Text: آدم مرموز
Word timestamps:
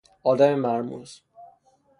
آدم 0.23 0.55
مرموز 0.55 1.21